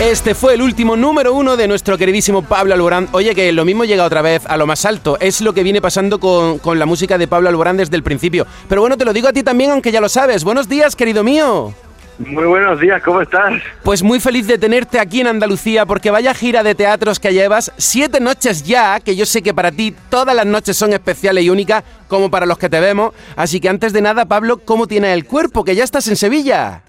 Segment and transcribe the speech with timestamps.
[0.00, 3.08] Este fue el último número uno de nuestro queridísimo Pablo Alborán.
[3.12, 5.18] Oye, que lo mismo llega otra vez a lo más alto.
[5.20, 8.46] Es lo que viene pasando con, con la música de Pablo Alborán desde el principio.
[8.68, 10.44] Pero bueno, te lo digo a ti también, aunque ya lo sabes.
[10.44, 11.74] Buenos días, querido mío.
[12.18, 13.60] Muy buenos días, ¿cómo estás?
[13.82, 17.72] Pues muy feliz de tenerte aquí en Andalucía porque vaya gira de teatros que llevas,
[17.76, 21.50] siete noches ya, que yo sé que para ti todas las noches son especiales y
[21.50, 23.12] únicas, como para los que te vemos.
[23.34, 25.64] Así que antes de nada, Pablo, ¿cómo tiene el cuerpo?
[25.64, 26.82] Que ya estás en Sevilla.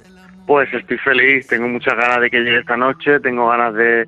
[0.45, 4.07] Pues estoy feliz, tengo muchas ganas de que llegue esta noche, tengo ganas de,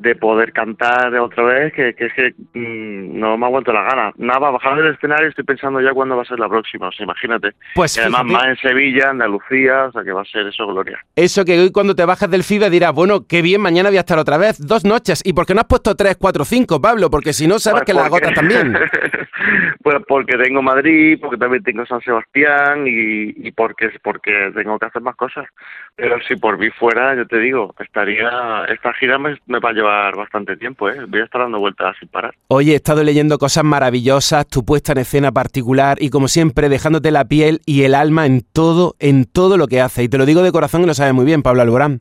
[0.00, 4.12] de poder cantar otra vez, que, que es que mm, no me aguanto la gana.
[4.16, 7.04] Nada, bajar del escenario estoy pensando ya cuándo va a ser la próxima, o sea,
[7.04, 7.52] imagínate.
[7.74, 10.98] Pues Y además más en Sevilla, Andalucía, o sea que va a ser eso gloria.
[11.16, 14.00] Eso que hoy cuando te bajas del FIBE dirás, bueno, qué bien, mañana voy a
[14.00, 15.22] estar otra vez, dos noches.
[15.24, 17.10] ¿Y por qué no has puesto tres, cuatro, cinco, Pablo?
[17.10, 18.78] Porque si no, sabes Pues que las porque- agotas también.
[19.82, 24.86] pues porque tengo Madrid, porque también tengo San Sebastián y, y porque porque tengo que
[24.86, 25.46] hacer más cosas.
[25.96, 28.28] Pero si por mí fuera, yo te digo, estaría
[28.68, 31.04] esta gira me, me va a llevar bastante tiempo, ¿eh?
[31.06, 32.34] Voy a estar dando vueltas sin parar.
[32.48, 37.10] Oye, he estado leyendo cosas maravillosas, tu puesta en escena particular y como siempre dejándote
[37.10, 40.02] la piel y el alma en todo, en todo lo que hace.
[40.02, 42.00] Y te lo digo de corazón y lo sabes muy bien, Pablo Alborán.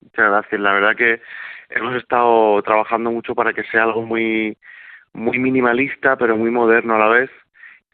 [0.00, 0.60] Muchas gracias.
[0.60, 1.20] La verdad que
[1.70, 4.56] hemos estado trabajando mucho para que sea algo muy
[5.12, 7.30] muy minimalista, pero muy moderno a la vez.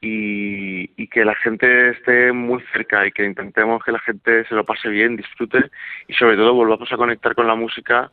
[0.05, 4.55] Y, y que la gente esté muy cerca y que intentemos que la gente se
[4.57, 5.70] lo pase bien, disfrute
[6.09, 8.11] y sobre todo volvamos a conectar con la música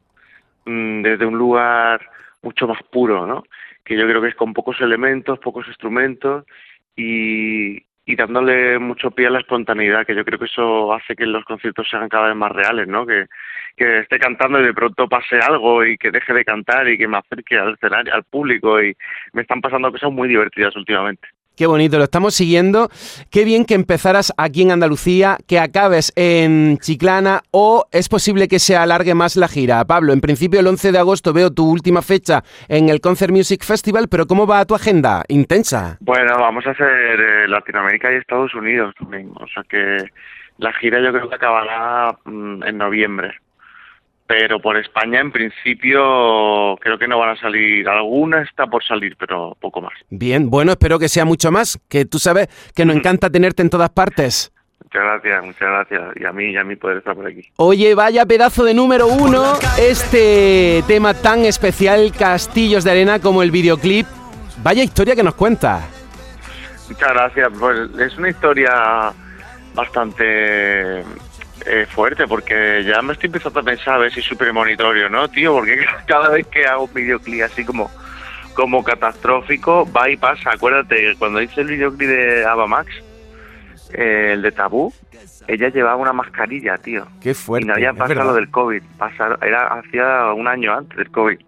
[0.65, 2.01] mm, desde un lugar
[2.41, 3.43] mucho más puro, ¿no?
[3.83, 6.45] Que yo creo que es con pocos elementos, pocos instrumentos
[6.95, 11.25] y, y dándole mucho pie a la espontaneidad, que yo creo que eso hace que
[11.25, 13.05] los conciertos sean cada vez más reales, ¿no?
[13.05, 13.27] Que,
[13.75, 17.07] que esté cantando y de pronto pase algo y que deje de cantar y que
[17.07, 18.95] me acerque al escenario, al público y
[19.33, 21.27] me están pasando cosas muy divertidas últimamente.
[21.59, 22.87] Qué bonito, lo estamos siguiendo.
[23.29, 28.59] Qué bien que empezaras aquí en Andalucía, que acabes en Chiclana o es posible que
[28.59, 29.83] se alargue más la gira.
[29.83, 33.65] Pablo, en principio el 11 de agosto veo tu última fecha en el Concert Music
[33.65, 35.25] Festival, pero ¿cómo va tu agenda?
[35.27, 35.97] Intensa.
[35.99, 40.05] Bueno, vamos a hacer eh, Latinoamérica y Estados Unidos también, o sea que
[40.59, 43.33] la gira yo creo que acabará mm, en noviembre.
[44.29, 47.89] Pero por España, en principio, creo que no van a salir.
[47.89, 49.93] Alguna está por salir, pero poco más.
[50.11, 53.71] Bien, bueno, espero que sea mucho más, que tú sabes que nos encanta tenerte en
[53.71, 54.53] todas partes.
[54.83, 56.01] Muchas gracias, muchas gracias.
[56.15, 57.41] Y a mí, y a mí poder estar por aquí.
[57.55, 63.49] Oye, vaya pedazo de número uno, este tema tan especial, Castillos de Arena, como el
[63.49, 64.05] videoclip.
[64.61, 65.87] Vaya historia que nos cuenta.
[66.87, 67.49] Muchas gracias.
[67.59, 69.11] Pues es una historia
[69.73, 71.03] bastante
[71.65, 75.09] eh, fuerte porque ya me estoy empezando a pensar a ver si es súper monitorio,
[75.09, 75.53] ¿no, tío?
[75.53, 77.89] Porque cada vez que hago un videoclip así como
[78.53, 80.51] como catastrófico, va y pasa.
[80.51, 82.91] Acuérdate, cuando hice el videoclip de Ava Max,
[83.93, 84.93] eh, el de Tabú,
[85.47, 87.07] ella llevaba una mascarilla, tío.
[87.21, 87.65] Qué fuerte.
[87.65, 88.83] y no había pasado lo del COVID.
[88.97, 91.39] Pasar, era hacía un año antes del COVID.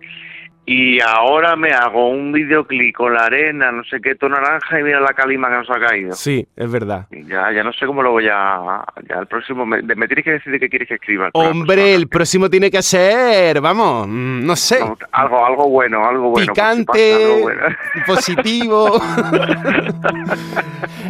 [0.74, 4.84] Y ahora me hago un videoclip con la arena, no sé qué, tono naranja y
[4.84, 6.14] mira la calima que nos ha caído.
[6.14, 7.08] Sí, es verdad.
[7.12, 8.82] Y Ya, ya no sé cómo lo voy a...
[9.10, 9.66] Ya el próximo...
[9.66, 11.26] Me, me tienes que decir de qué quieres que escriba.
[11.26, 11.32] el.
[11.34, 14.80] Hombre, el próximo tiene que ser, vamos, mm, no sé,
[15.12, 16.54] Algo, algo bueno, algo bueno.
[16.54, 17.62] pasa picante, algo bueno.
[18.08, 19.02] positivo.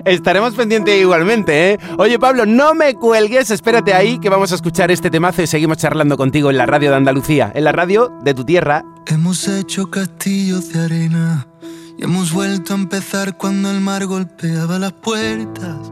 [0.05, 1.77] Estaremos pendientes igualmente, ¿eh?
[1.97, 5.77] Oye, Pablo, no me cuelgues, espérate ahí que vamos a escuchar este temazo y seguimos
[5.77, 8.83] charlando contigo en la radio de Andalucía, en la radio de tu tierra.
[9.07, 11.47] Hemos hecho castillos de arena
[11.97, 15.91] y hemos vuelto a empezar cuando el mar golpeaba las puertas.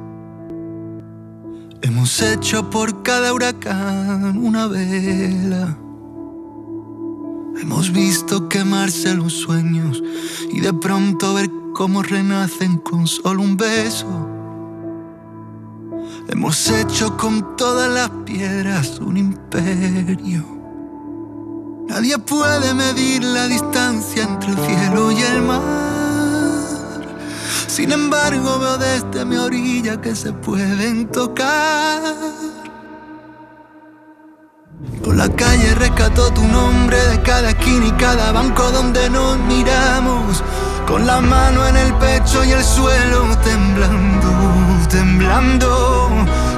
[1.82, 5.78] Hemos hecho por cada huracán una vela.
[7.62, 10.02] Hemos visto quemarse los sueños
[10.52, 14.30] y de pronto ver cómo renacen con solo un beso.
[16.28, 20.59] Hemos hecho con todas las piedras un imperio.
[21.90, 25.60] Nadie puede medir la distancia entre el cielo y el mar.
[27.66, 32.16] Sin embargo, veo desde mi orilla que se pueden tocar.
[35.04, 40.44] Por la calle rescató tu nombre de cada esquina y cada banco donde nos miramos.
[40.90, 44.32] Con la mano en el pecho y el suelo temblando,
[44.90, 46.10] temblando.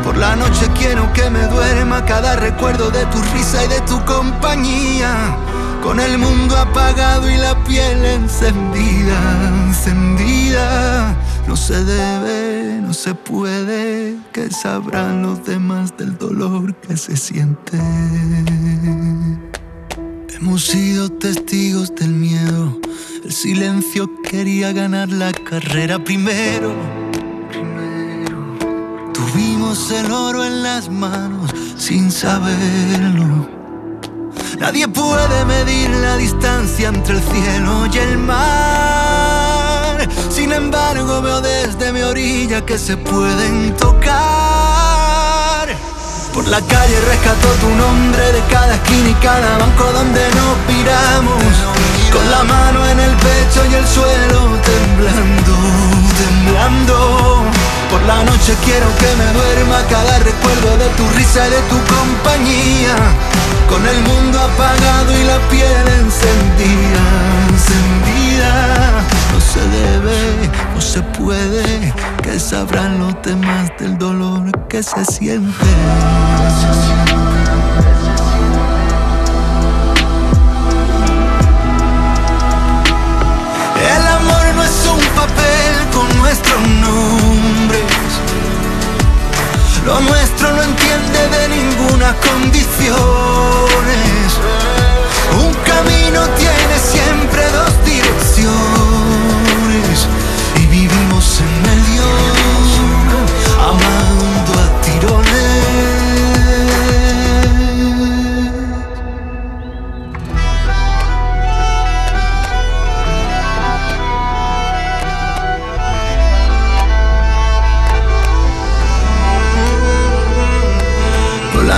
[0.05, 3.99] Por la noche quiero que me duerma cada recuerdo de tu risa y de tu
[4.05, 5.35] compañía.
[5.83, 9.19] Con el mundo apagado y la piel encendida,
[9.67, 11.13] encendida.
[11.45, 17.77] No se debe, no se puede, que sabrán los demás del dolor que se siente.
[20.33, 22.79] Hemos sido testigos del miedo.
[23.23, 26.73] El silencio quería ganar la carrera primero.
[27.49, 28.57] Primero.
[29.13, 33.47] Tuvimos el oro en las manos sin saberlo.
[34.59, 40.07] Nadie puede medir la distancia entre el cielo y el mar.
[40.29, 44.40] Sin embargo, veo desde mi orilla que se pueden tocar.
[46.33, 51.53] Por la calle rescato tu nombre de cada esquina y cada banco donde nos piramos.
[52.11, 55.53] Con la mano en el pecho y el suelo temblando,
[56.21, 57.43] temblando.
[57.91, 61.77] Por la noche quiero que me duerma cada recuerdo de tu risa y de tu
[61.95, 62.95] compañía.
[63.67, 67.03] Con el mundo apagado y la piel encendida,
[67.51, 68.51] encendida.
[69.33, 71.70] No se debe, no se puede,
[72.39, 75.65] sabrán los demás del dolor que se siente.
[83.95, 87.83] El amor no es un papel con nuestros nombres.
[89.85, 92.91] Lo nuestro no entiende de ninguna condiciones.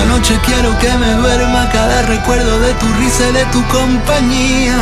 [0.03, 4.75] La noche quiero que me duerma cada recuerdo de tu risa y de tu compañía.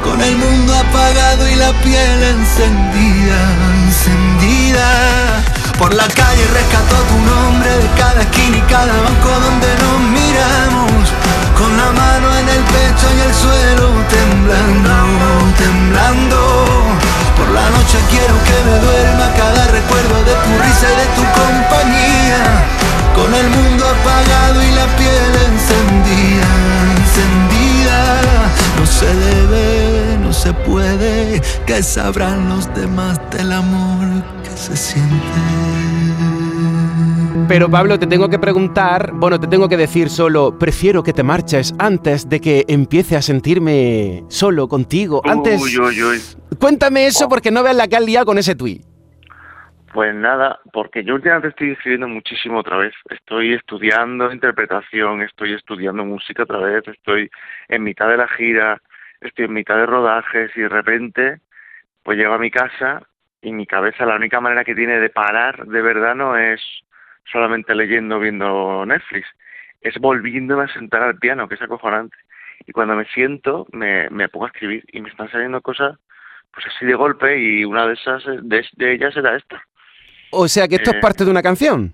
[0.00, 3.40] Con el mundo apagado y la piel encendida,
[3.82, 5.42] encendida.
[5.76, 11.02] Por la calle rescato tu nombre de cada esquina y cada banco donde nos miramos.
[11.58, 14.94] Con la mano en el pecho y el suelo temblando,
[15.58, 16.38] temblando.
[17.36, 19.63] Por la noche quiero que me duerma cada
[31.74, 35.12] que sabrán los demás del amor que se siente.
[37.48, 41.24] Pero Pablo, te tengo que preguntar, bueno, te tengo que decir solo, prefiero que te
[41.24, 45.20] marches antes de que empiece a sentirme solo contigo.
[45.24, 46.18] Antes, Uy, uy, uy.
[46.60, 48.82] cuéntame eso porque no veas la que has liado con ese tuit.
[49.92, 52.94] Pues nada, porque yo últimamente estoy escribiendo muchísimo otra vez.
[53.10, 57.28] Estoy estudiando interpretación, estoy estudiando música otra vez, estoy
[57.68, 58.80] en mitad de la gira,
[59.20, 61.40] estoy en mitad de rodajes y de repente
[62.04, 63.02] pues llego a mi casa
[63.42, 66.60] y mi cabeza la única manera que tiene de parar de verdad no es
[67.30, 69.26] solamente leyendo o viendo Netflix,
[69.80, 72.16] es volviéndome a sentar al piano, que es acojonante.
[72.66, 75.98] Y cuando me siento me, me pongo a escribir y me están saliendo cosas
[76.52, 79.60] pues así de golpe y una de esas de, de ellas era esta.
[80.30, 81.92] O sea que esto es Eh, parte de una canción.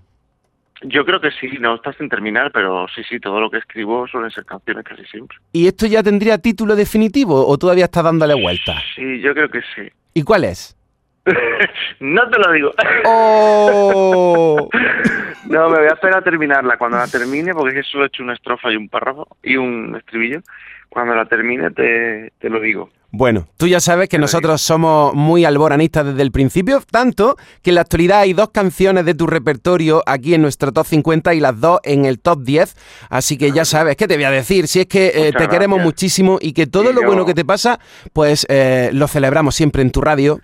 [0.83, 4.07] Yo creo que sí, no está sin terminar, pero sí, sí, todo lo que escribo
[4.07, 5.37] suelen ser canciones casi siempre.
[5.51, 8.81] ¿Y esto ya tendría título definitivo o todavía estás dándole vueltas?
[8.95, 9.91] Sí, yo creo que sí.
[10.13, 10.77] ¿Y cuál es?
[11.99, 12.71] no te lo digo.
[13.05, 14.69] ¡Oh!
[15.49, 16.77] no, me voy a esperar a terminarla.
[16.77, 19.57] Cuando la termine, porque es que solo he hecho una estrofa y un párrafo y
[19.57, 20.41] un estribillo.
[20.89, 22.89] Cuando la termine te, te lo digo.
[23.13, 27.75] Bueno, tú ya sabes que nosotros somos muy alboranistas desde el principio, tanto que en
[27.75, 31.59] la actualidad hay dos canciones de tu repertorio aquí en nuestro top 50 y las
[31.59, 32.73] dos en el top 10,
[33.09, 34.67] así que ya sabes, ¿qué te voy a decir?
[34.67, 37.33] Si es que eh, te queremos muchísimo y que todo Y lo yo- bueno que
[37.33, 37.79] te pasa,
[38.13, 40.39] pues eh, lo celebramos siempre en tu radio.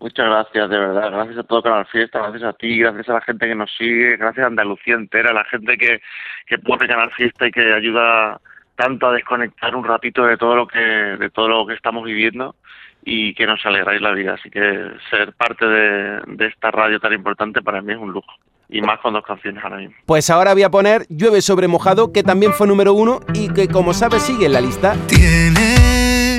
[0.00, 1.10] Muchas gracias, de verdad.
[1.10, 4.18] Gracias a todo Canal Fiesta, gracias a ti, gracias a la gente que nos sigue,
[4.18, 6.02] gracias a Andalucía entera, a la gente que,
[6.46, 8.38] que pone Canal Fiesta y que ayuda
[8.76, 12.56] tanto a desconectar un ratito de todo lo que de todo lo que estamos viviendo
[13.04, 14.34] y que nos alegráis la vida.
[14.34, 18.32] Así que ser parte de, de esta radio tan importante para mí es un lujo.
[18.68, 19.94] Y más con dos canciones ahora mismo.
[20.06, 23.68] Pues ahora voy a poner Llueve sobre mojado, que también fue número uno y que
[23.68, 24.96] como sabes sigue en la lista.
[25.06, 26.34] Tienes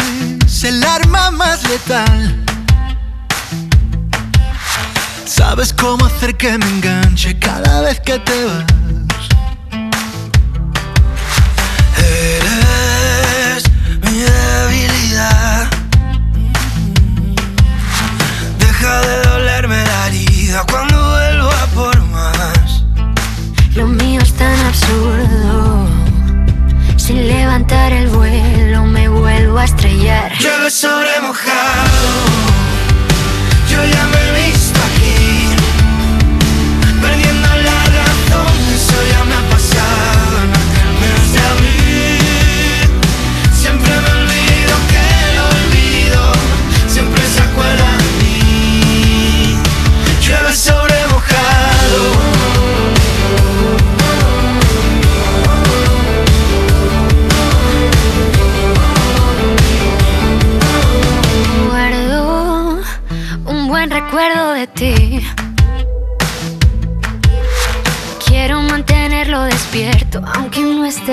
[0.64, 2.44] el arma más letal.
[5.26, 8.95] Sabes cómo hacer que me enganche cada vez que te vas.
[29.66, 30.32] Estrellar.
[30.40, 31.55] Llueve sobre mojado.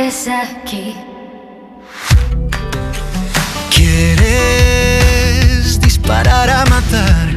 [0.08, 0.96] Aquí.
[3.70, 5.00] Quieres
[5.80, 7.28] disparar a matar.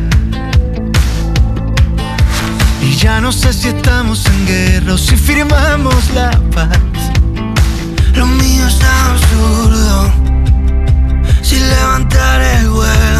[2.82, 6.80] Y ya no sé si estamos en guerra o si firmamos la paz.
[8.16, 10.12] Lo mío está absurdo.
[11.44, 13.15] Si levantar el vuelo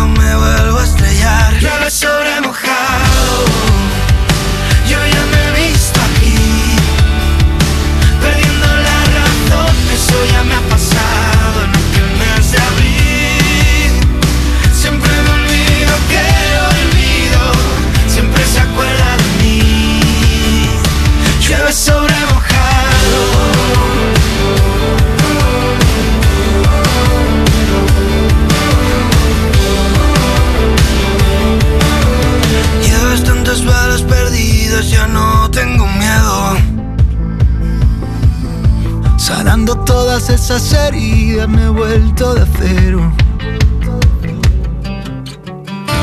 [39.56, 43.10] Sanando todas esas heridas, me he vuelto de cero.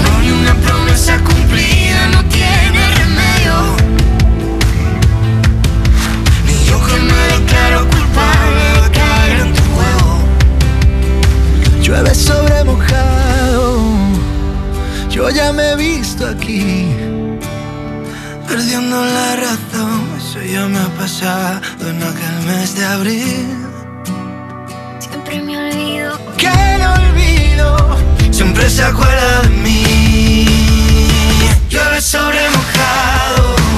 [0.03, 3.77] No hay una promesa cumplida, no tiene remedio.
[6.47, 10.13] Ni yo que me declaro culpable de caer en tu juego.
[11.83, 13.83] Llueve sobre mojado.
[15.11, 16.87] Yo ya me he visto aquí,
[18.49, 19.72] perdiendo la razón.
[20.33, 23.55] Eso ya me ha pasado en aquel mes de abril.
[24.99, 26.19] Siempre me olvido.
[26.39, 26.49] Que
[26.81, 27.99] no olvido,
[28.31, 30.47] siempre se acuerda de mí.
[31.69, 33.72] Llueve sobre mojado.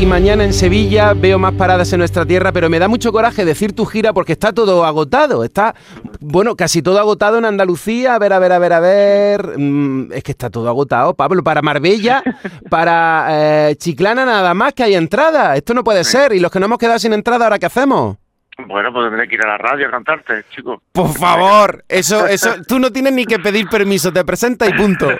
[0.00, 3.44] Y mañana en Sevilla veo más paradas en nuestra tierra, pero me da mucho coraje
[3.44, 5.42] decir tu gira porque está todo agotado.
[5.42, 5.74] Está,
[6.20, 8.14] bueno, casi todo agotado en Andalucía.
[8.14, 9.58] A ver, a ver, a ver, a ver.
[9.58, 11.42] Mm, es que está todo agotado, Pablo.
[11.42, 12.22] Para Marbella,
[12.70, 15.56] para eh, Chiclana nada más que hay entrada.
[15.56, 16.32] Esto no puede ser.
[16.32, 18.18] Y los que no hemos quedado sin entrada, ¿ahora qué hacemos?
[18.66, 20.82] Bueno, pues tendré que ir a la radio a cantarte, chico.
[20.92, 25.08] Por favor, eso, eso, tú no tienes ni que pedir permiso, te presenta y punto.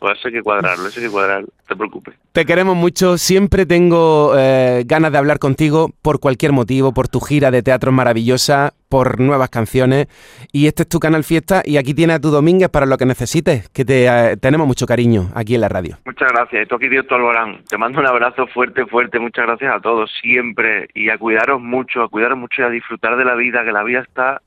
[0.00, 2.14] Pues eso hay que cuadrarlo, eso hay que cuadrarlo, no te preocupes.
[2.32, 7.20] Te queremos mucho, siempre tengo eh, ganas de hablar contigo por cualquier motivo, por tu
[7.20, 10.06] gira de teatro maravillosa, por nuevas canciones.
[10.52, 13.04] Y este es tu canal Fiesta y aquí tienes a tu Domínguez para lo que
[13.04, 15.98] necesites, que te eh, tenemos mucho cariño aquí en la radio.
[16.04, 16.62] Muchas gracias.
[16.62, 17.64] Esto aquí Dios Alborán.
[17.68, 19.18] Te mando un abrazo fuerte, fuerte.
[19.18, 23.16] Muchas gracias a todos siempre y a cuidaros mucho, a cuidaros mucho y a disfrutar
[23.16, 24.42] de la vida, que la vida está,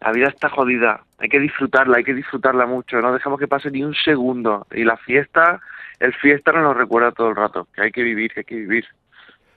[0.00, 1.02] la vida está jodida.
[1.18, 3.00] Hay que disfrutarla, hay que disfrutarla mucho.
[3.00, 4.68] No dejamos que pase ni un segundo.
[4.70, 5.58] Y la fiesta,
[5.98, 7.66] el fiesta nos lo recuerda todo el rato.
[7.74, 8.84] Que hay que vivir, que hay que vivir.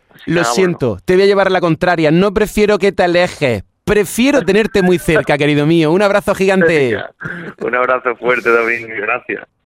[0.10, 0.56] Así Lo nada, bueno.
[0.56, 2.10] siento, te voy a llevar a la contraria.
[2.10, 3.64] No prefiero que te alejes.
[3.86, 5.92] Prefiero tenerte muy cerca, querido mío.
[5.92, 6.98] Un abrazo gigante.
[7.60, 8.88] Un abrazo fuerte, David.
[8.98, 9.48] Gracias.